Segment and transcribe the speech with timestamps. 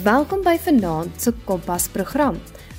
[0.00, 2.38] Welkom by Vanaand se Kompas program.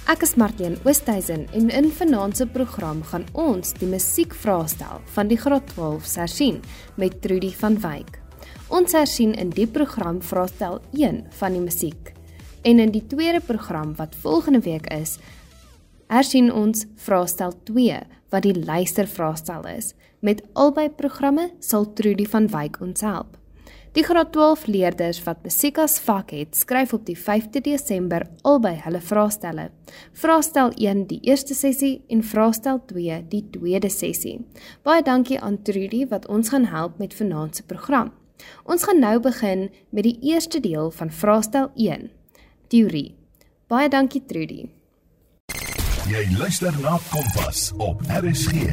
[0.10, 5.30] Ek is Martien Oosthuizen en in Vanaand se program gaan ons die musiek vraestel van
[5.30, 6.58] die Graad 12 hersien
[6.98, 8.18] met Trudy van Wyk.
[8.74, 12.14] Ons hersien in die program vraestel 1 van die musiek.
[12.64, 15.20] En in die tweede program wat volgende week is,
[16.08, 18.00] hersien ons vraestel 2
[18.34, 19.94] wat die luistervraestel is.
[20.26, 23.41] Met albei programme sal Trudy van Wyk ons help.
[23.92, 28.78] Die graad 12 leerders wat musiek as vak het, skryf op die 5de Desember albei
[28.86, 29.66] hulle vraestelle.
[30.16, 34.38] Vraestel 1 die eerste sessie en vraestel 2 die tweede sessie.
[34.88, 38.14] Baie dankie aan Trudy wat ons gaan help met vanaand se program.
[38.64, 42.08] Ons gaan nou begin met die eerste deel van vraestel 1.
[42.72, 43.10] Teorie.
[43.68, 44.70] Baie dankie Trudy.
[46.08, 48.72] Jy luister na Kompas op RSG.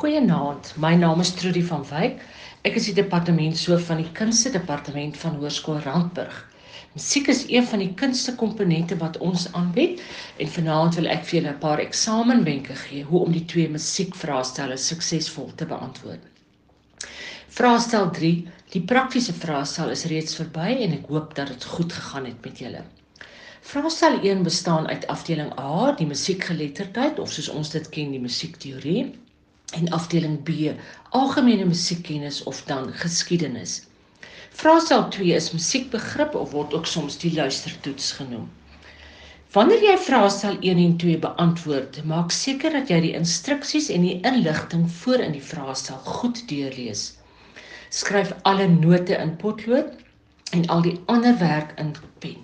[0.00, 2.24] Goeienaand, my naam is Trudy van Wyk.
[2.66, 6.34] Ek is die departementshoof van die kunste departement van Hoërskool Randburg.
[6.96, 10.00] Musiek is een van die kunste komponente wat ons aanbied
[10.42, 14.78] en vanaand wil ek vir julle 'n paar eksamenwenke gee hoe om die twee musiekvraestelle
[14.84, 16.24] suksesvol te beantwoord.
[17.58, 18.32] Vraestel 3,
[18.74, 22.64] die praktiese vraestel is reeds verby en ek hoop dat dit goed gegaan het met
[22.64, 22.82] julle.
[23.60, 29.12] Vraestel 1 bestaan uit afdeling A, die musiekgeletterdheid of soos ons dit ken, die musiekteorie
[29.74, 30.72] en afdeling B
[31.10, 33.82] algemene musiekkennis of dan geskiedenis.
[34.50, 38.48] Vraestel 2 is musiekbegrip of word ook soms die luistertoets genoem.
[39.56, 44.18] Wanneer jy vraestel 1 en 2 beantwoord, maak seker dat jy die instruksies en die
[44.30, 47.04] inligting voor in die vraestel goed deurlees.
[47.88, 49.94] Skryf alle note in potlood
[50.52, 52.42] en al die ander werk in pen.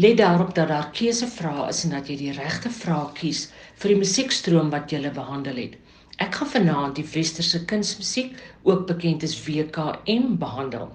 [0.00, 3.50] Let daarop dat daar keusevrae is en dat jy die regte vraag kies
[3.82, 5.76] vir die musiekstroom wat jy behandel het.
[6.22, 8.34] Ek gaan vanaand die westerse kunsmusiek,
[8.68, 10.90] ook bekend as WKM, behandel.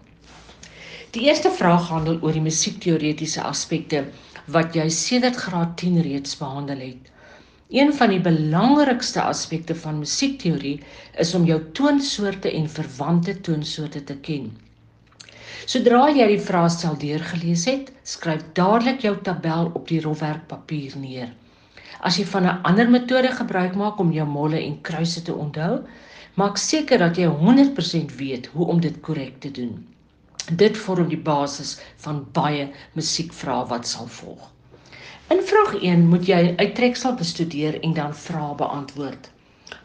[1.16, 4.06] Die eerste vraag handel oor die musiekteoretiese aspekte
[4.56, 7.10] wat jy sedert graad 10 reeds behandel het.
[7.80, 10.78] Een van die belangrikste aspekte van musiekteorie
[11.24, 14.48] is om jou toonsoorte en verwante toonsoorte te ken.
[15.68, 21.36] Sodra jy die vraestel deurgelees het, skryf dadelik jou tabel op die rofwerkpapier neer.
[22.00, 25.80] As jy van 'n ander metode gebruik maak om jou molle en kruise te onthou,
[26.36, 29.86] maak seker dat jy 100% weet hoe om dit korrek te doen.
[30.52, 34.52] Dit vorm die basis van baie musiekvrae wat sal volg.
[35.30, 39.32] In vraag 1 moet jy uittreksel bestudeer en dan vrae beantwoord.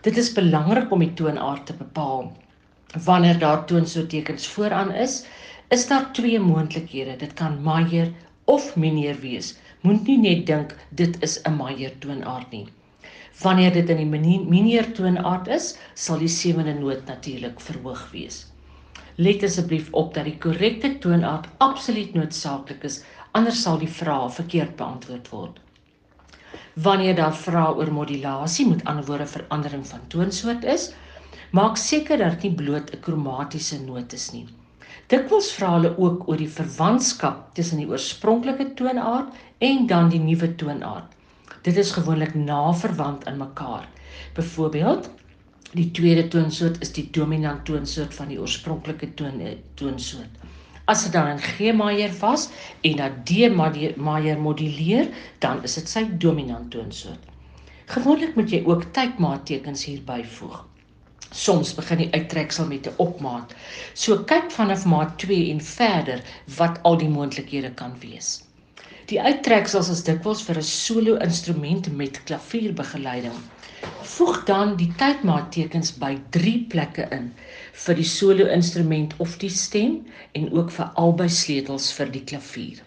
[0.02, 2.32] Dit is belangrik om die toonaard te bepaal.
[3.04, 5.24] Wanneer daar toonsoortekens vooraan is,
[5.68, 7.16] is daar twee moontlikhede.
[7.16, 8.12] Dit kan majeur
[8.44, 12.66] of mineur wees moet nie net dink dit is 'n majeur toonaard nie.
[13.42, 18.46] Wanneer dit in die mineur toonaard is, sal die sewende noot natuurlik verhoog wees.
[19.16, 24.76] Let asseblief op dat die korrekte toonaard absoluut noodsaaklik is, anders sal die vraag verkeerd
[24.76, 25.60] beantwoord word.
[26.74, 30.92] Wanneer daar vrae oor modulasie met ander woorde verandering van toonsoort is,
[31.50, 34.46] maak seker dat dit nie bloot 'n kromatiese noot is nie.
[35.12, 39.34] Dikwels vra hulle ook oor die verwantskap tussen die oorspronklike toonaard
[39.68, 41.10] en dan die nuwe toonaard.
[41.62, 43.84] Dit is gewoonlik naverwant aan mekaar.
[44.34, 45.10] Byvoorbeeld,
[45.72, 49.38] die tweede toonsoort is die dominant toonsoort van die oorspronklike toon
[49.74, 50.42] toonsoort.
[50.90, 52.48] As dit dan in G majeur was
[52.82, 55.08] en na D majeur moduleer,
[55.38, 57.30] dan is dit sy dominant toonsoort.
[57.94, 60.58] Gewoonlik moet jy ook tydmaattekens hier byvoeg.
[61.30, 63.54] Soms begin die uittreksel met 'n opmaat.
[63.94, 66.22] So kyk vanaf maat 2 en verder
[66.56, 68.40] wat al die moontlikhede kan wees.
[69.10, 73.38] Die uittreksels is dikwels vir 'n solo instrument met klavierbegeleiding.
[74.12, 77.32] Voeg dan die tydmaattekens by 3 plekke in
[77.86, 79.98] vir die solo instrument of die stem
[80.40, 82.84] en ook vir albei sleutels vir die klavier.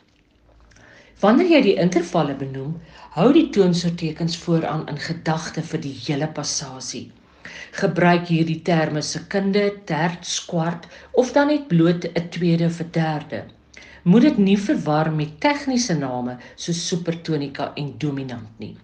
[1.19, 2.79] Wanneer jy die intervalle benoem,
[3.17, 7.09] hou die toonsoortekens vooraan in gedagte vir die hele passasie
[7.75, 10.87] gebruik hierdie terme sekunde, terts, kwart
[11.21, 13.43] of dan net bloot 'n tweede 'n derde.
[14.05, 18.75] Moet dit nie verwar met tegniese name soos supertonika en dominant nie.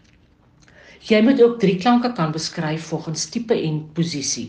[1.06, 4.48] Jy moet ook drie klanke kan beskryf volgens tipe en posisie.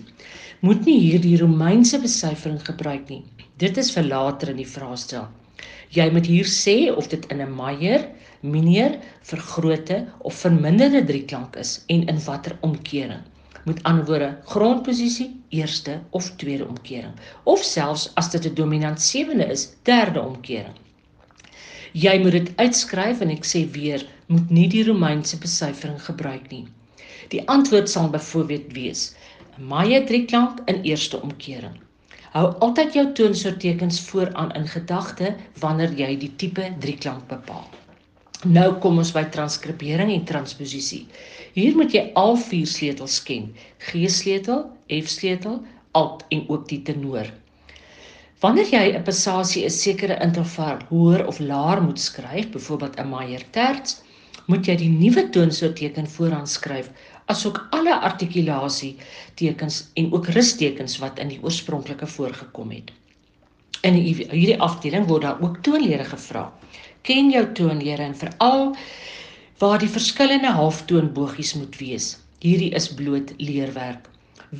[0.64, 3.20] Moet nie hierdie Romeinse besyfering gebruik nie.
[3.60, 5.28] Dit is vir later in die vraestel.
[5.92, 8.08] Jy moet hier sê of dit in 'n majeur,
[8.40, 8.96] mineur,
[9.28, 13.28] vergrote of verminderde drieklank is en in watter omkering
[13.70, 17.14] met ander woorde grondposisie eerste of tweede omkering
[17.54, 20.78] of selfs as dit 'n dominant sewende is derde omkering
[21.92, 26.66] jy moet dit uitskryf en ek sê weer moet nie die romeinse besyfering gebruik nie
[27.28, 29.14] die antwoord sal byvoorbeeld wees
[29.58, 31.80] majeur drieklank in eerste omkering
[32.32, 37.66] Hou altyd jou toonsoorttekens vooraan in gedagte wanneer jy die tipe drieklank bepaal.
[38.48, 41.02] Nou kom ons by transkribering en transposisie.
[41.52, 45.60] Hier moet jy al vier sleutels ken: G-sleutel, F-sleutel,
[45.92, 47.28] alt en ook die tenor.
[48.40, 53.44] Wanneer jy 'n passasie 'n sekere interval hoër of laer moet skryf, byvoorbeeld 'n majeur
[53.50, 54.02] terts,
[54.46, 56.90] moet jy die nuwe toonsoortteken vooraan skryf
[57.26, 58.96] asook alle artikulasie
[59.34, 62.90] tekens en ook rustekens wat in die oorspronklike voorgekom het.
[63.82, 66.52] In hierdie afdeling word daar ook toonlere gevra.
[67.02, 68.74] Ken jou toonlere en veral
[69.62, 72.08] waar die verskillende halftoonbogies moet wees.
[72.42, 74.08] Hierdie is bloot leerwerk.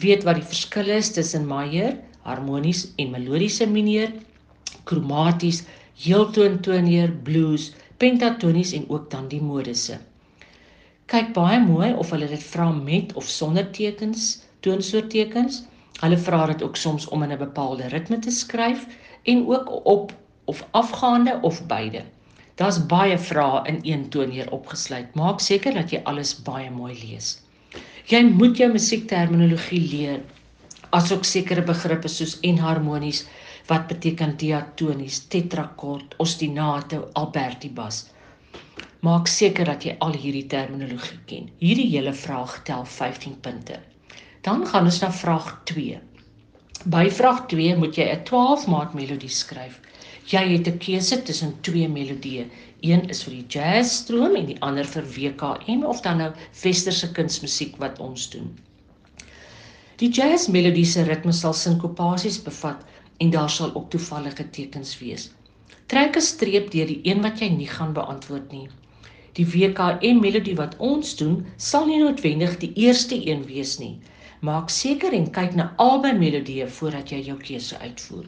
[0.04, 4.14] Weet wat die verskil is tussen majeur, harmonies en melodiese mineur,
[4.86, 5.64] kromaties,
[6.06, 9.98] heeltoon toonleer, blues, pentatonies en ook dan die modusse
[11.12, 15.60] kyk baie mooi of hulle dit vra met of sonder tekens, toonsoorttekens.
[16.00, 18.86] Hulle vra dit ook soms om in 'n bepaalde ritme te skryf
[19.32, 20.14] en ook op
[20.44, 22.02] of afgaande of beide.
[22.62, 25.14] Daar's baie vrae in een toon hier opgesluit.
[25.18, 27.30] Maak seker dat jy alles baie mooi lees.
[28.06, 30.20] Jy moet jou musiekterminologie leer,
[30.94, 33.24] asook sekere begrippe soos enharmonies
[33.66, 38.04] wat beteken diatonies, tetrakord, ostinato, alberti bas.
[39.02, 41.50] Maak seker dat jy al hierdie terminologie ken.
[41.58, 43.80] Hierdie hele vraag tel 15 punte.
[44.46, 45.98] Dan gaan ons na vraag 2.
[46.94, 49.82] By vraag 2 moet jy 'n 12 maat melodie skryf.
[50.30, 52.44] Jy het 'n keuse tussen twee melodieë.
[52.80, 56.28] Een is vir die jazz stroom en die ander vir WKM of dan nou
[56.62, 58.52] westerse kunsmusiek wat ons doen.
[59.96, 62.84] Die jazz melodie se ritme sal sinkopasies bevat
[63.18, 65.30] en daar sal ook toevallige tekens wees.
[65.86, 68.68] Trek 'n streep deur die een wat jy nie gaan beantwoord nie.
[69.32, 73.98] Die WKM melodie wat ons doen, sal nie noodwendig die eerste een wees nie.
[74.40, 78.26] Maak seker en kyk na albei melodieë voordat jy jou keuse uitvoer.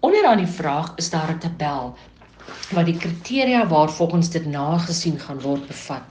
[0.00, 1.96] Onderaan die vraag is daar 'n tabel
[2.72, 6.02] wat die kriteria waarvolgens dit nagesien gaan word bevat.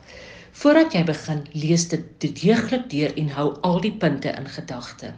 [0.52, 5.14] Voordat jy begin, lees dit deeglik deur en hou al die punte in gedagte.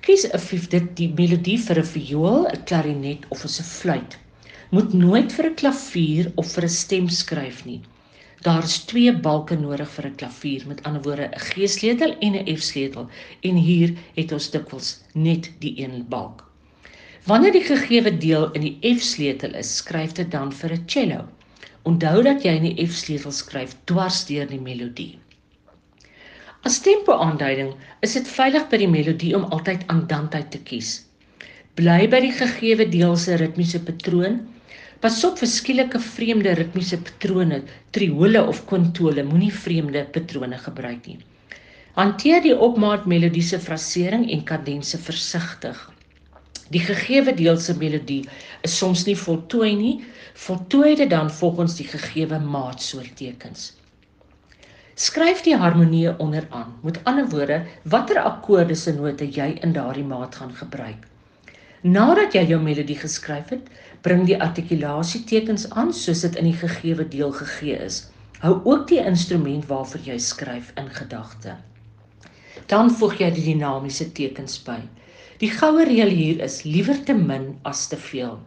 [0.00, 4.18] Kies 'n vyfde die melodie vir 'n viool, 'n klarinet of 'n fluit
[4.70, 7.80] moet nooit vir 'n klavier of vir 'n stem skryf nie.
[8.42, 12.56] Daar is twee balke nodig vir 'n klavier, met ander woorde 'n G-sleutel en 'n
[12.56, 13.08] F-sleutel,
[13.42, 16.45] en hier het ons dikwels net die een balk.
[17.26, 21.24] Wanneer die gegeewe deel in die F-sleutel is, skryf dit dan vir 'n cello.
[21.82, 25.18] Onthou dat jy in die F-sleutel skryf dwars deur die melodie.
[26.62, 31.06] As tempo-aanduiding is dit veilig by die melodie om altyd andantheid te kies.
[31.74, 34.40] Bly by die gegeewe deel se ritmiese patroon
[35.04, 37.58] Pas op vir skielike vreemde ritmiese patrone,
[37.92, 41.18] triole of kwintole, moenie vreemde patrone gebruik nie.
[41.98, 45.76] Hanteer die opmaat melodiese frasering en kadense versigtig.
[46.74, 48.22] Die gegeewe deel se melodie
[48.66, 49.96] is soms nie voltooi nie,
[50.46, 53.72] voltooi dit dan volgens die gegewe maatsoorttekens.
[54.96, 56.72] Skryf die harmonie onderaan.
[56.82, 61.04] Met ander woorde, watter akkoorde se note jy in daardie maat gaan gebruik.
[61.86, 63.68] Nadat jy jou melodie geskryf het,
[64.02, 68.06] bring die artikulasie tekens aan soos dit in die gegeewe deel gegee is.
[68.40, 71.54] Hou ook die instrument waarvoor jy skryf in gedagte.
[72.66, 74.80] Dan voeg jy die dinamiese tekens by.
[75.40, 78.38] Die goue reël hier is liewer te min as te veel.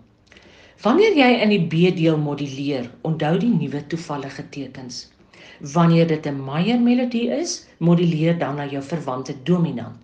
[0.82, 5.04] Wanneer jy in die B-deel moduleer, onthou die nuwe toevallige tekens.
[5.74, 10.00] Wanneer dit 'n majeur melodie is, moduleer dan na jou verwante dominant.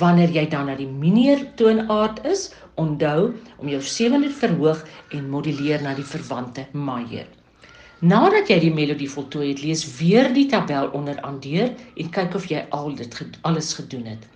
[0.00, 5.80] Wanneer jy dan na die mineur toonaard is, onthou om jou sewende verhoog en moduleer
[5.82, 7.28] na die verwante majeur.
[8.00, 12.46] Nadat jy die melodie voltooi het, lees weer die tabel onderaan deur en kyk of
[12.52, 14.28] jy al dit alles gedoen het.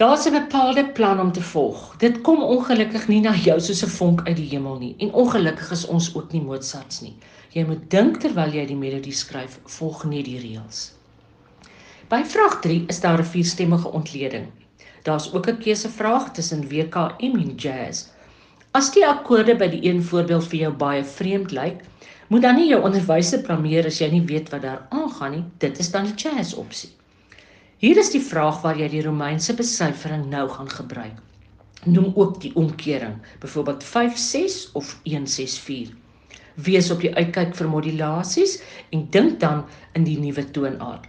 [0.00, 1.96] Daar's 'n bepaalde plan om te volg.
[1.96, 5.70] Dit kom ongelukkig nie na jou soos 'n vonk uit die hemel nie en ongelukkig
[5.70, 7.16] is ons ook nie Mozarts nie.
[7.50, 10.92] Jy moet dink terwyl jy die melodie skryf, volg net die reëls.
[12.08, 14.46] By vraag 3 is daar 'n vierstemmige ontleding.
[15.02, 18.06] Daar's ook 'n keusevraag tussen WKM en jazz.
[18.70, 21.84] As die akkoorde by die een voorbeeld vir jou baie vreemd lyk,
[22.28, 25.44] moet dan nie jou onderwyser blameer as jy nie weet wat daar aangaan nie.
[25.58, 26.90] Dit is dan die jazz opsie.
[27.80, 31.20] Hier is die vraag waar jy die Romeinse besyfering nou gaan gebruik.
[31.88, 35.94] Noem ook die omkering, byvoorbeeld 5/6 of 1/6/4.
[36.66, 38.58] Wees op die uitkyk vir modulasies
[38.90, 39.62] en dink dan
[39.96, 41.06] in die nuwe toonaard.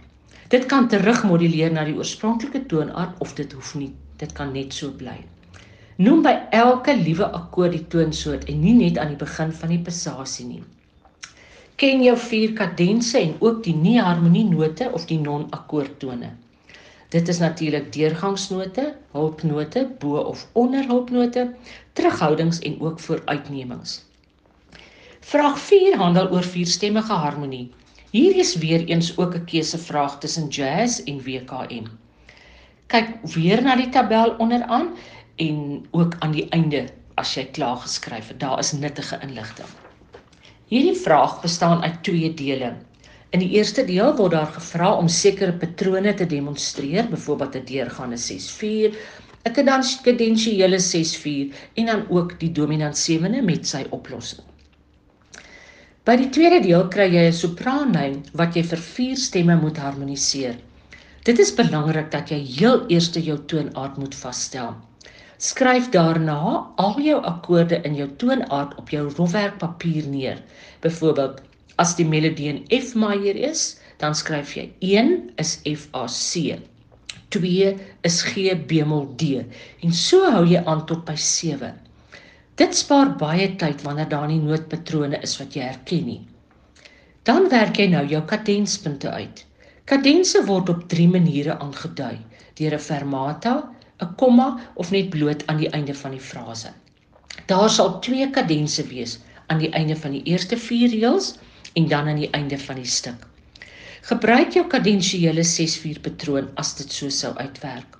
[0.48, 3.92] Dit kan terugmoduleer na die oorspronklike toonaard of dit hoef nie.
[4.16, 5.18] Dit kan net so bly.
[5.96, 9.82] Noem by elke liewe akkoord die toonsoort en nie net aan die begin van die
[9.90, 10.62] passasie nie.
[11.76, 16.32] Ken jou vier kadense en ook die nie harmonie note of die non-akkoordtone.
[17.12, 21.54] Dit is natuurlik deurgangsnote, hulpnote, bo of onder hulpnote,
[21.92, 23.98] terughoudings en ook vooruitnemings.
[25.20, 27.66] Vraag 4 handel oor vierstemmige harmonie.
[28.10, 31.86] Hier is weer eens ook 'n keusevraag tussen jazz en WKM.
[32.86, 34.88] Kyk weer na die tabel onderaan
[35.36, 38.40] en ook aan die einde as jy klaar geskryf het.
[38.40, 39.68] Daar is nuttige inligting.
[40.66, 42.72] Hierdie vraag bestaan uit twee dele.
[43.32, 48.16] In die eerste deel word daar gevra om sekere patrone te demonstreer, byvoorbeeld 'n deurgaande
[48.16, 48.96] 6-4,
[49.48, 54.44] 'n kadensiële 6-4 en dan ook die dominant sewende met sy oplossing.
[56.04, 60.56] By die tweede deel kry jy 'n sopraanlyn wat jy vir vier stemme moet harmoniseer.
[61.24, 64.74] Dit is belangrik dat jy heel eers jou toonaard moet vasstel.
[65.38, 70.42] Skryf daarna al jou akkoorde in jou toonaard op jou rofwerk papier neer.
[70.80, 71.40] Byvoorbeeld,
[71.78, 76.58] as die melodie in F majeur is, dan skryf jy 1 is F A C.
[77.32, 79.38] 2 is G bemol D
[79.86, 81.72] en so hou jy aan tot by 7.
[82.60, 86.20] Dit spaar baie tyd wanneer daar nie nootpatrone is wat jy herken nie.
[87.24, 89.44] Dan werk jy nou jou kadenspunte uit.
[89.88, 92.18] Kadense word op 3 maniere aangedui:
[92.58, 93.54] deur 'n fermata,
[94.02, 96.74] 'n komma of net bloot aan die einde van die frase.
[97.46, 101.32] Daar sal twee kadense wees aan die einde van die eerste 4 reëls
[101.72, 103.26] en dan aan die einde van die stuk.
[104.02, 107.98] Gebruik jou kadensiële 6/4 patroon as dit so sou uitwerk.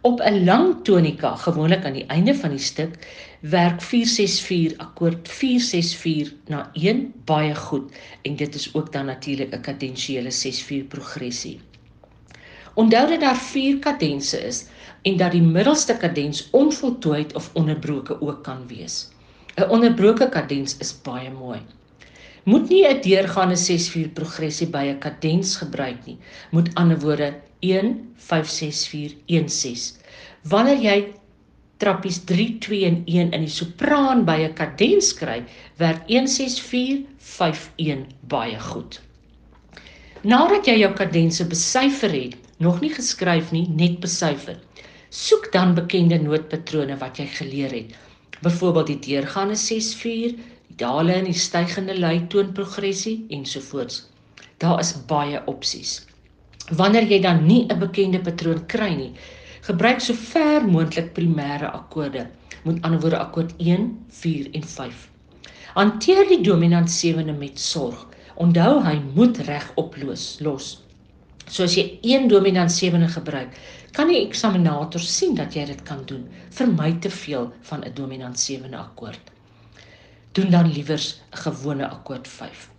[0.00, 2.96] Op 'n lang tonika, gewoonlik aan die einde van die stuk,
[3.40, 7.92] werk 4/6/4 akkoord 4/6/4 na 1 baie goed
[8.22, 11.60] en dit is ook dan natuurlik 'n kadensiële 6/4 progressie.
[12.74, 14.66] Onthou dat daar 4 kadense is
[15.02, 19.08] en dat die middelste kadens onvoltooid of onderbroke ook kan wees.
[19.56, 21.60] 'n Onderbroke kadens is baie mooi.
[22.44, 26.18] Moet nie 'n deurgaande 6/4 progressie by 'n kadens gebruik nie.
[26.50, 29.94] Moet ander woorde 1 5 6 4 1 6.
[30.42, 31.12] Wanneer jy
[31.76, 35.42] trappies 3 2 en 1 in die sopraan by 'n kadens kry,
[35.76, 39.00] werk 1 6 4 5 1 baie goed.
[40.22, 44.56] Nadat jy jou kadense besyfer het, nog nie geskryf nie, net besyfer.
[45.10, 47.94] Soek dan bekende nootpatrone wat jy geleer het.
[48.42, 54.02] Byvoorbeeld die deurgaande 6/4, die dale en die stygende luitoonprogressie ensovoorts.
[54.58, 56.00] Daar is baie opsies.
[56.72, 59.12] Wanneer jy dan nie 'n bekende patroon kry nie,
[59.66, 62.26] gebruik so ver moontlik primêre akkoorde.
[62.64, 65.10] Met ander woorde akkoord 1, 4 en 5.
[65.74, 68.06] Hanteer die dominant sewende met sorg.
[68.34, 70.82] Onthou hy moet reg oplos los.
[71.46, 73.54] So as jy een dominant sewende gebruik,
[73.92, 76.28] kan die eksaminator sien dat jy dit kan doen.
[76.50, 79.33] Vermy te veel van 'n dominant sewende akkoord.
[80.34, 82.70] Doen dan liewers 'n gewone akkoord 5.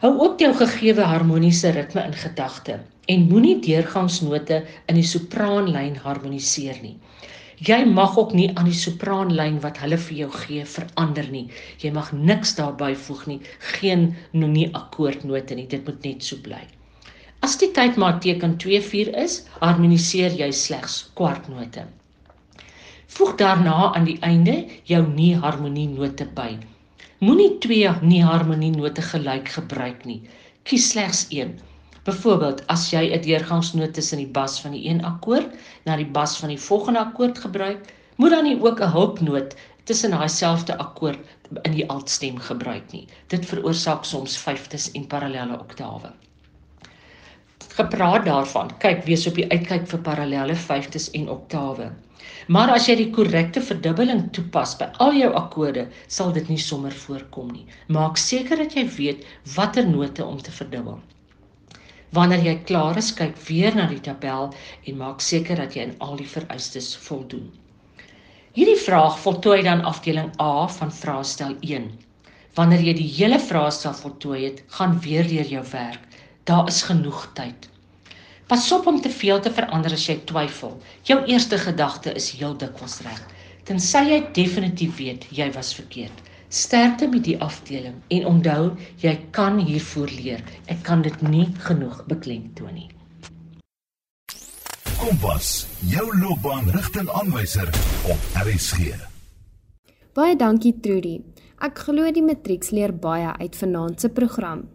[0.00, 6.78] Hou ook jou gegeewe harmoniese ritme in gedagte en moenie deurgangsnote in die sopraanlyn harmoniseer
[6.82, 6.94] nie.
[7.56, 11.44] Jy mag ook nie aan die sopraanlyn wat hulle vir jou gee verander nie.
[11.84, 13.38] Jy mag niks daarby voeg nie.
[13.76, 15.66] Geen nie akkoordnote nie.
[15.66, 16.62] Dit moet net so bly.
[17.40, 21.84] As die tydmaat teken 24 is, harmoniseer jy slegs kwartnote.
[23.16, 24.54] Voeg daarna aan die einde
[24.84, 26.50] jou nie harmonie note by.
[27.24, 30.18] Moenie twee nie harmonie note gelyk gebruik nie.
[30.68, 31.54] Kies slegs een.
[32.04, 35.56] Byvoorbeeld, as jy 'n deurgangsnoot tussen die bas van die een akkoord
[35.86, 40.10] na die bas van die volgende akkoord gebruik, moet dan nie ook 'n hulpnoot tussen
[40.10, 41.24] daai selfde akkoord
[41.62, 43.06] in die altstem gebruik nie.
[43.32, 46.12] Dit veroorsaak soms vyftes en parallelle oktawe
[47.76, 48.70] gepraat daarvan.
[48.82, 51.90] Kyk, wees op die uitkyk vir parallelle vyfdes en oktawe.
[52.54, 56.94] Maar as jy die korrekte verdubbeling toepas by al jou akkoorde, sal dit nie sommer
[57.04, 57.66] voorkom nie.
[57.92, 60.98] Maak seker dat jy weet watter note om te verdubbel.
[62.16, 64.52] Wanneer jy klaar is, kyk weer na die tabel
[64.86, 67.50] en maak seker dat jy aan al die vereistes voldoen.
[68.56, 71.90] Hierdie vraag voltooi dan afdeling A van vraestel 1.
[72.56, 76.05] Wanneer jy die hele vraestel voltooi het, gaan weer deur jou werk.
[76.46, 77.68] Daar is genoeg tyd.
[78.46, 80.76] Pas op om te veel te verander as jy twyfel.
[81.02, 83.18] Jou eerste gedagte is heel dikwels reg,
[83.66, 86.20] tensy jy definitief weet jy was verkeerd.
[86.48, 90.44] Sterkte met die afdeling en onthou, jy kan hiervoor leer.
[90.70, 92.86] Ek kan dit nie genoeg beklemtoon nie.
[95.00, 97.74] Kompas, jou loopbaanrigtingaanwyser
[98.14, 98.94] op RSG.
[100.14, 101.18] Baie dankie Trudy.
[101.58, 104.68] Ek glo die matrieks leer baie uit vanaand se program.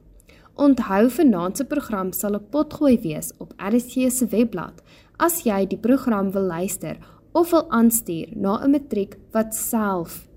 [0.62, 4.84] Onthou vanaand se program sal op potgooi wees op RSG se webblad
[5.26, 7.00] as jy die program wil luister
[7.34, 10.28] of wil aanstuur na 'n matriek wat self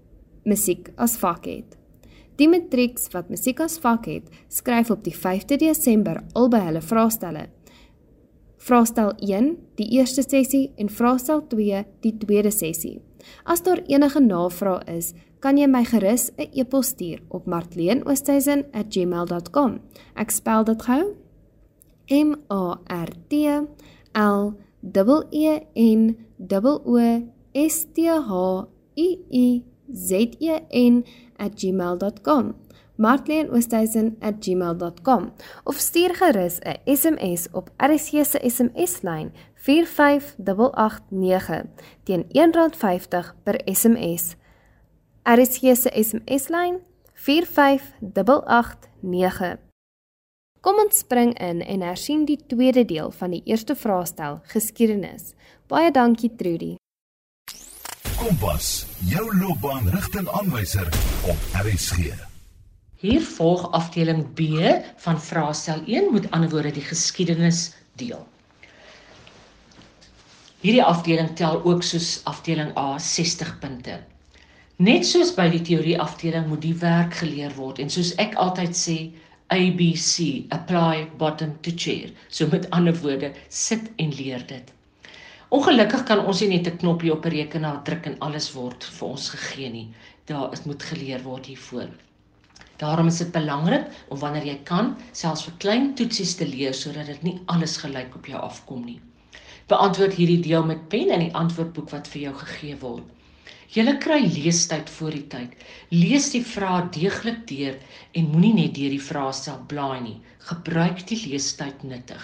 [0.45, 1.77] musiek as vak het.
[2.37, 6.81] Die matrieks wat musiek as vak het, skryf op die 5de Desember al by hulle
[6.81, 7.49] vraestelle
[8.65, 12.95] Vraestel 1 die eerste sessie en vraestel 2 die tweede sessie.
[13.45, 15.11] As daar enige navrae is,
[15.45, 19.81] kan jy my gerus 'n e-pos stuur op martleenoosthuizen@gmail.com.
[20.17, 21.17] Ek spel dit gou.
[22.09, 23.35] M A R T
[24.13, 24.55] L
[25.31, 26.99] E N O
[27.53, 28.31] S T H
[28.97, 30.11] U I Z
[30.41, 32.55] E N@gmail.com
[32.97, 35.33] martleenoosthuizen@gmail.com
[35.65, 41.65] of stuur gerus 'n SMS op RCS se SMS-lyn 45889
[42.03, 44.37] teen R1.50 per SMS.
[45.27, 46.81] RCS se SMS-lyn
[47.15, 49.59] 45889.
[50.61, 55.33] Kom ons spring in en hersien die tweede deel van die eerste vraestel, geskiedenis.
[55.65, 56.77] Baie dankie Trudy.
[58.21, 60.93] Kompas, jou loopbaanrigtingaanwyser
[61.33, 62.13] op RSG.
[63.01, 64.45] Hier volg afdeling B
[65.09, 68.29] van vraestel 1 met ander woorde die geskiedenis deel.
[70.61, 74.14] Hierdie afdeling tel ook soos afdeling A 60 punte.
[74.83, 78.73] Net soos by die teorie afdeling moet die werk geleer word en soos ek altyd
[78.75, 78.97] sê
[79.55, 82.11] ABC apply bottom to chair.
[82.29, 84.73] So met ander woorde sit en leer dit.
[85.55, 89.09] Ongelukkig kan ons nie net 'n knoppie op 'n rekenaar druk en alles word vir
[89.09, 89.89] ons gegee nie.
[90.27, 91.89] Daar is moet geleer word hiervoor.
[92.79, 97.07] Daarom is dit belangrik om wanneer jy kan, selfs vir klein toetsies te leer sodat
[97.07, 99.01] dit nie alles gelyk op jou afkom nie.
[99.69, 103.05] Beantwoord hierdie deel met pen in die antwoordboek wat vir jou gegee word.
[103.75, 105.55] Julle kry leestyd voor die tyd.
[105.91, 107.75] Lees die vrae deeglik deur
[108.15, 110.19] en moenie net deur die vraestel blaai nie.
[110.47, 112.23] Gebruik die leestyd nuttig.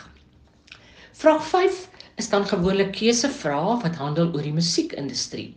[1.20, 1.80] Vraag 5
[2.22, 5.48] is dan gewoonlik keusevrae wat handel oor die musiekindustrie.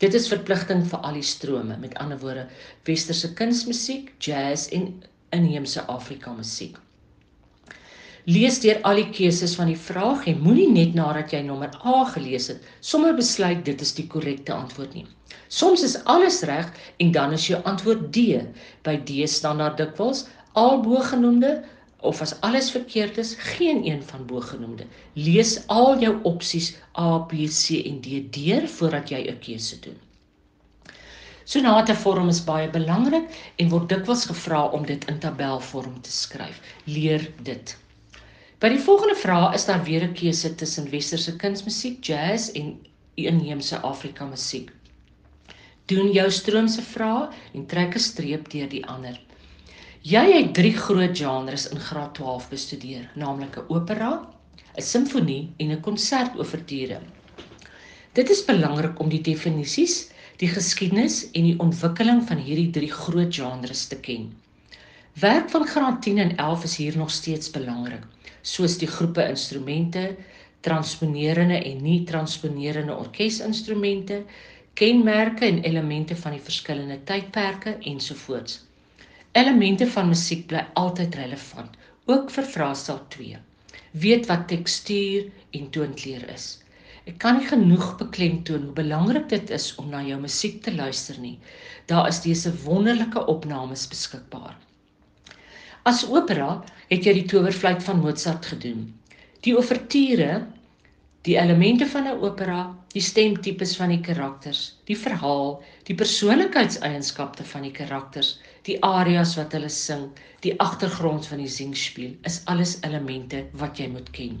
[0.00, 2.46] Dit is verpligting vir al die strome, met ander woorde,
[2.88, 4.86] westerse kunsmusiek, jazz en
[5.34, 6.78] inheemse Afrika musiek.
[8.28, 12.04] Lees deur al die keuses van die vraag en moenie net nadat jy nommer A
[12.04, 15.06] gelees het, sommer besluit dit is die korrekte antwoord nie.
[15.48, 16.68] Soms is alles reg
[17.00, 18.42] en dan is jou antwoord D.
[18.84, 21.64] By D staan daar dikwels al bogenoemde
[22.00, 24.84] of as alles verkeerd is, geen een van bogenoemde.
[25.14, 29.96] Lees al jou opsies A, B, C en D deur voordat jy 'n keuse doen.
[31.44, 36.60] Sonate vorm is baie belangrik en word dikwels gevra om dit in tabelvorm te skryf.
[36.84, 37.76] Leer dit.
[38.60, 42.66] By die volgende vraag is daar weer 'n keuse tussen westerse kunsmusiek, jazz en
[43.14, 44.72] inheemse Afrika musiek.
[45.86, 49.16] Doen jou stroomse vrae en trek 'n streep deur die ander.
[50.02, 54.28] Jy het drie groot genres in graad 12 bestudeer, naamlik 'n opera,
[54.76, 57.00] 'n simfonie en 'n konsertoverture.
[58.12, 63.34] Dit is belangrik om die definisies, die geskiedenis en die ontwikkeling van hierdie drie groot
[63.34, 64.32] genres te ken.
[65.18, 68.02] Werk van graad 10 en 11 is hier nog steeds belangrik,
[68.42, 70.16] soos die groepe instrumente,
[70.60, 74.22] transponerende en nie transponerende orkesinstrumente,
[74.74, 78.60] kenmerke en elemente van die verskillende tydperke ensovoorts.
[79.32, 81.74] Elemente van musiek bly altyd relevant,
[82.06, 83.42] ook vir vraestel 2.
[83.90, 86.48] Weet wat tekstuur en toonkleur is.
[87.10, 91.18] Ek kan nie genoeg beklemtoon hoe belangrik dit is om na jou musiek te luister
[91.18, 91.38] nie.
[91.90, 94.54] Daar is dese wonderlike opnames beskikbaar.
[95.88, 98.88] As opera het jy die Towerfluit van Mozart gedoen.
[99.40, 100.46] Die ouverture
[101.28, 102.60] die elemente van 'n opera,
[102.92, 109.52] die stemtipes van die karakters, die verhaal, die persoonlikheidseienskappe van die karakters, die arias wat
[109.52, 110.06] hulle sing,
[110.40, 114.40] die agtergrond van die singspeel, is alles elemente wat jy moet ken.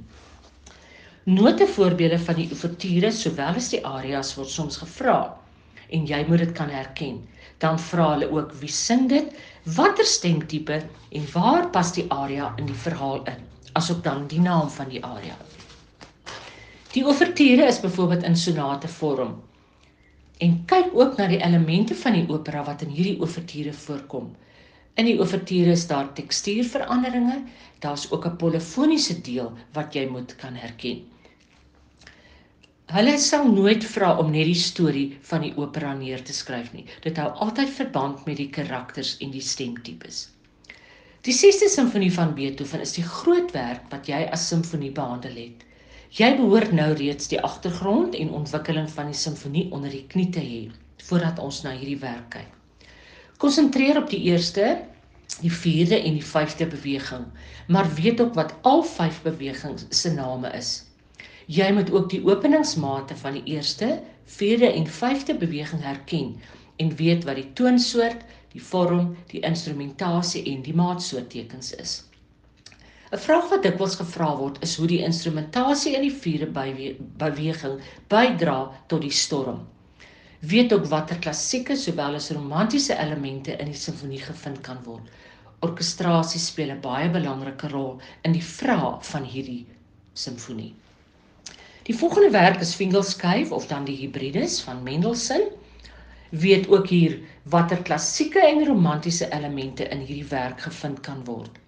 [1.24, 5.36] Notevoorbeelde van die ouverture sowel as die arias word soms gevra
[5.90, 7.20] en jy moet dit kan herken.
[7.58, 9.28] Dan vra hulle ook wie sing dit,
[9.64, 13.42] watter stemtipe en waar pas die aria in die verhaal in,
[13.72, 15.36] asook dan die naam van die aria.
[16.92, 19.36] Die ouverture is byvoorbeeld in sonate vorm.
[20.38, 24.32] En kyk ook na die elemente van die opera wat in hierdie ouverture voorkom.
[24.98, 27.42] In die ouverture is daar tekstuurveranderinge,
[27.84, 31.04] daar's ook 'n polifoniese deel wat jy moet kan herken.
[32.90, 36.88] Hulle sal nooit vra om net die storie van die opera neer te skryf nie.
[37.04, 40.24] Dit hou altyd verband met die karakters en die stemtipes.
[41.22, 45.62] Die 6ste simfonie van Beethoven is die groot werk wat jy as simfonie behandel het.
[46.18, 50.42] Jy behoort nou reeds die agtergrond en ontwikkeling van die simfonie onder die knie te
[50.42, 50.60] hê
[51.06, 52.90] voordat ons na hierdie werk kyk.
[53.38, 54.80] Konsentreer op die eerste,
[55.38, 57.30] die vierde en die vyfde beweging,
[57.70, 60.89] maar weet ook wat al vyf bewegings se name is.
[61.50, 63.86] Jy moet ook die openingsmate van die eerste,
[64.38, 66.28] vierde en vyfde beweging herken
[66.78, 68.20] en weet wat die toonsoort,
[68.52, 71.94] die vorm, die instrumentasie en die maatsoorttekens is.
[73.10, 76.46] 'n Vraag wat dikwels gevra word is hoe die instrumentasie in die vierde
[77.22, 77.80] beweging
[78.14, 78.58] bydra
[78.92, 79.64] tot die storm.
[80.52, 85.10] Weet ook watter klassieke sowel as romantiese elemente in die simfonie gevind kan word.
[85.66, 89.66] Orkestrasie speel 'n baie belangrike rol in die vraag van hierdie
[90.14, 90.74] simfonie.
[91.90, 95.48] Die volgende werk is Fingalskyf of dan die Hybrides van Mendelssohn.
[96.30, 101.58] Weet ook hier watter klassieke en romantiese elemente in hierdie werk gevind kan word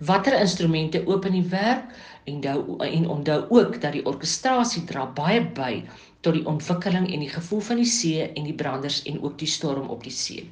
[0.00, 1.90] watter instrumente oop in die werk
[2.24, 5.82] en onthou en onthou ook dat die orkestrasie dra baie by
[6.24, 9.48] tot die ontwikkeling en die gevoel van die see en die branders en ook die
[9.48, 10.46] storm op die see.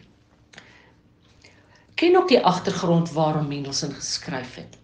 [1.99, 4.77] Ken ook die agtergrond waarom Mendelssohn geskryf het.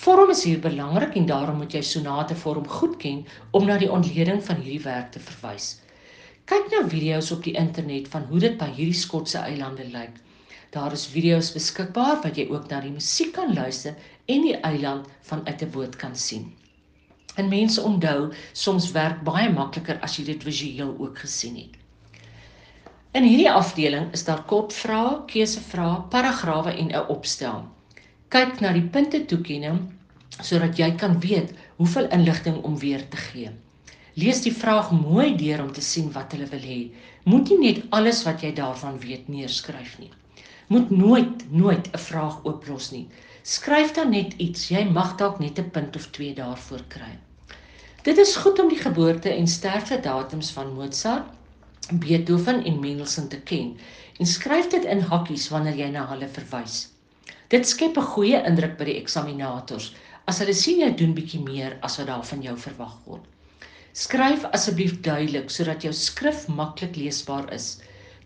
[0.00, 3.18] Vorm is hier belangrik en daarom moet jy sonate vorm goed ken
[3.58, 5.66] om na die ontleding van hierdie werk te verwys.
[6.48, 10.14] Kyk na video's op die internet van hoe dit by hierdie Skotse eilande lyk.
[10.72, 15.10] Daar is video's beskikbaar wat jy ook na die musiek kan luister en die eiland
[15.28, 16.46] vanuit 'n boot kan sien.
[17.36, 21.76] En mense onthou, soms werk baie makliker as jy dit visueel ook gesien het.
[23.12, 27.68] In hierdie afdeling is daar kort vrae, keusevrae, paragrawe en 'n opstel.
[28.30, 29.80] Kyk na die punte toekenning
[30.40, 33.50] sodat jy kan weet hoeveel inligting om weer te gee.
[34.14, 36.80] Lees die vraag mooi deur om te sien wat hulle wil hê.
[37.24, 40.12] Moet nie net alles wat jy daarvan weet neerskryf nie
[40.70, 43.06] moet nooit nooit 'n vraag ooplos nie.
[43.42, 44.68] Skryf dan net iets.
[44.68, 47.18] Jy mag dalk net 'n punt of 2 daarvoor kry.
[48.02, 51.26] Dit is goed om die geboorte en sterftedatums van Mozart,
[51.92, 53.76] Beethoven en Mendelssohn te ken
[54.18, 56.88] en skryf dit in hakkies wanneer jy na hulle verwys.
[57.50, 59.86] Dit skep 'n goeie indruk by die eksaminators
[60.30, 63.24] as hulle sien jy doen bietjie meer as wat daar van jou verwag word.
[64.02, 67.80] Skryf asseblief duidelik sodat jou skrif maklik leesbaar is.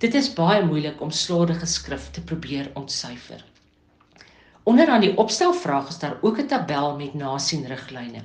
[0.04, 3.40] Dit is baie moeilik om slordige skrif te probeer ontsyfer.
[4.68, 8.22] Onderaan die opstelvraag is daar ook 'n tabel met nasienriglyne.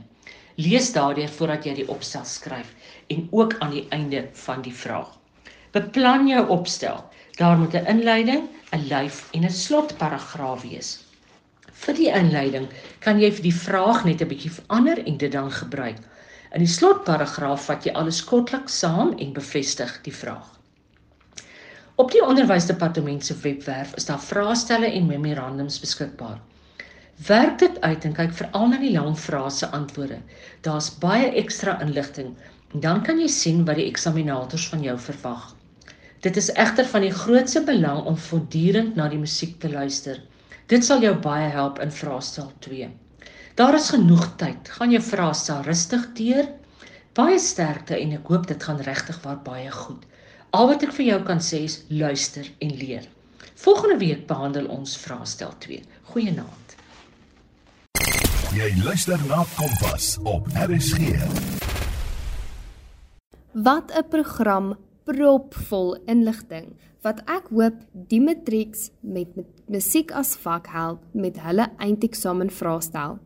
[0.58, 2.76] Lees daardeur voordat jy die opstel skryf
[3.08, 5.16] en ook aan die einde van die vraag.
[5.72, 7.04] Beplan jou opstel.
[7.40, 10.90] Daar moet 'n inleiding, 'n lyf en 'n slotparagraaf wees.
[11.72, 12.68] Vir die inleiding
[13.00, 16.00] kan jy vir die vraag net 'n bietjie verander en dit dan gebruik.
[16.52, 20.50] In die slotparagraaf vat jy alles kortliks saam en bevestig die vraag.
[21.96, 26.40] Op die onderwysdepartement se webwerf is daar vraestelle en memorandums beskikbaar.
[27.28, 30.20] Werk dit uit en kyk veral na die lang vrae se antwoorde.
[30.62, 32.36] Daar's baie ekstra inligting
[32.74, 35.56] en dan kan jy sien wat die eksaminators van jou verwag.
[36.20, 40.18] Dit is egter van die grootste belang om voortdurend na die musiek te luister.
[40.68, 42.90] Dit sal jou baie help in vraestel 2.
[43.56, 44.68] Daar is genoeg tyd.
[44.76, 46.50] Gaan jou vraestel rustig deur.
[47.16, 50.04] Baie sterkte en ek hoop dit gaan regtig waar baie goed.
[50.52, 53.08] Al wat ek vir jou kan sê is luister en leer.
[53.64, 55.80] Volgende week behandel ons vraestel 2.
[56.12, 56.76] Goeienaand.
[58.60, 61.16] Jy luister na Kompas op RSG.
[63.56, 64.76] Wat 'n program
[65.10, 67.78] propvol inligting wat ek hoop
[68.12, 73.18] die matrieks met, met musiek as vak help met hulle eindeksamen vraestel.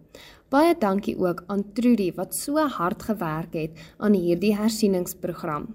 [0.54, 5.74] Baie dankie ook aan Trudy wat so hard gewerk het aan hierdie hersieningsprogram.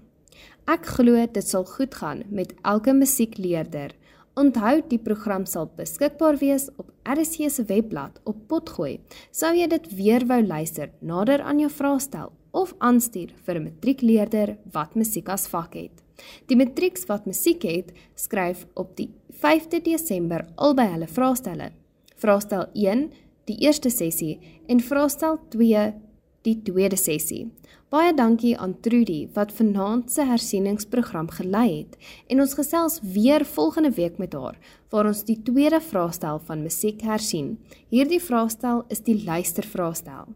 [0.71, 3.93] Ek glo dit sal goed gaan met elke musiekleerder.
[4.39, 8.97] Onthou die program sal beskikbaar wees op RSC se webblad op Potgooi.
[9.35, 14.57] Sou jy dit weer wou luister nader aan jou vraestel of aanstuur vir 'n matriekleerder
[14.71, 16.03] wat musiek as vak het.
[16.47, 21.71] Die matrieks wat musiek het, skryf op die 5de Desember albei hulle vraestelle.
[22.15, 23.11] Vraestel 1
[23.45, 25.93] die eerste sessie en vraestel 2
[26.41, 27.47] die tweede sessie.
[27.89, 31.95] Baie dankie aan Trudy wat vanaand se hersieningsprogram gelei het
[32.29, 34.59] en ons gesels weer volgende week met haar
[34.93, 37.55] waar ons die tweede vraestel van musiek hersien.
[37.89, 40.29] Hierdie vraestel is die luistervraestel.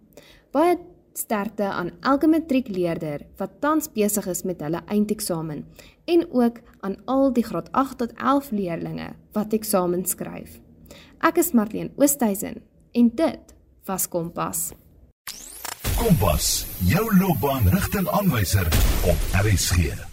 [0.54, 0.80] Baie
[1.18, 5.66] sterkte aan elke matriekleerder wat tans besig is met hulle eindeksamen
[6.06, 10.60] en ook aan al die graad 8 tot 11 leerders wat eksamen skryf.
[11.24, 13.54] Ek is Marlene Oosthuizen en dit
[13.86, 14.72] was Kompas.
[15.98, 18.68] Kompas, jou loopbaan rigtingaanwyser
[19.08, 20.13] op RSG.